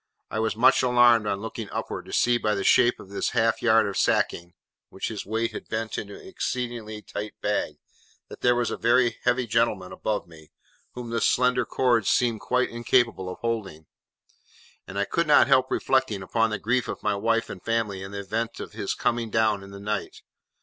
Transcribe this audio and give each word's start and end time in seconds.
I 0.31 0.39
was 0.39 0.55
much 0.55 0.81
alarmed 0.81 1.27
on 1.27 1.41
looking 1.41 1.69
upward, 1.69 2.05
to 2.07 2.11
see, 2.11 2.39
by 2.39 2.55
the 2.55 2.63
shape 2.63 2.99
of 2.99 3.11
his 3.11 3.29
half 3.37 3.61
yard 3.61 3.85
of 3.85 3.97
sacking 3.99 4.55
(which 4.89 5.09
his 5.09 5.27
weight 5.27 5.51
had 5.51 5.67
bent 5.69 5.95
into 5.99 6.19
an 6.19 6.25
exceedingly 6.25 7.03
tight 7.03 7.39
bag), 7.39 7.77
that 8.27 8.41
there 8.41 8.55
was 8.55 8.71
a 8.71 8.77
very 8.77 9.19
heavy 9.25 9.45
gentleman 9.45 9.91
above 9.91 10.27
me, 10.27 10.49
whom 10.93 11.11
the 11.11 11.21
slender 11.21 11.65
cords 11.67 12.09
seemed 12.09 12.39
quite 12.41 12.69
incapable 12.71 13.29
of 13.29 13.37
holding; 13.41 13.85
and 14.87 14.97
I 14.97 15.05
could 15.05 15.27
not 15.27 15.45
help 15.45 15.69
reflecting 15.69 16.23
upon 16.23 16.49
the 16.49 16.57
grief 16.57 16.87
of 16.87 17.03
my 17.03 17.13
wife 17.13 17.47
and 17.47 17.63
family 17.63 18.01
in 18.01 18.09
the 18.11 18.21
event 18.21 18.59
of 18.59 18.71
his 18.73 18.95
coming 18.95 19.29
down 19.29 19.61
in 19.61 19.69
the 19.69 19.79
night. 19.79 20.23